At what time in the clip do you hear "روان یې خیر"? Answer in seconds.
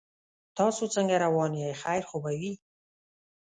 1.25-2.03